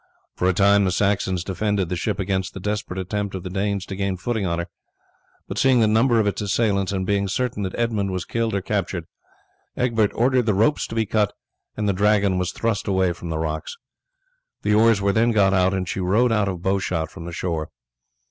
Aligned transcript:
For 0.33 0.49
a 0.49 0.53
time 0.53 0.83
the 0.85 0.91
Saxons 0.91 1.43
defended 1.43 1.87
the 1.89 1.95
ship 1.95 2.19
against 2.19 2.55
the 2.55 2.59
desperate 2.59 2.97
attempts 2.97 3.35
of 3.35 3.43
the 3.43 3.51
Danes 3.51 3.85
to 3.85 3.95
gain 3.95 4.17
footing 4.17 4.47
on 4.47 4.57
her; 4.57 4.65
but 5.47 5.59
seeing 5.59 5.79
the 5.79 5.87
number 5.87 6.19
of 6.19 6.25
its 6.25 6.41
assailants, 6.41 6.91
and 6.91 7.05
being 7.05 7.27
certain 7.27 7.61
that 7.61 7.77
Edmund 7.77 8.09
was 8.09 8.25
killed 8.25 8.55
or 8.55 8.61
captured, 8.63 9.05
Egbert 9.77 10.11
ordered 10.15 10.47
the 10.47 10.55
ropes 10.55 10.87
to 10.87 10.95
be 10.95 11.05
cut, 11.05 11.33
and 11.77 11.87
the 11.87 11.93
Dragon 11.93 12.39
was 12.39 12.51
thrust 12.51 12.87
away 12.87 13.13
from 13.13 13.29
the 13.29 13.37
rocks. 13.37 13.77
The 14.63 14.73
oars 14.73 15.01
were 15.01 15.13
then 15.13 15.29
got 15.29 15.53
out 15.53 15.71
and 15.71 15.87
she 15.87 15.99
rowed 15.99 16.31
out 16.31 16.47
of 16.47 16.63
bow 16.63 16.79
shot 16.79 17.11
from 17.11 17.25
the 17.25 17.31
shore. 17.31 17.69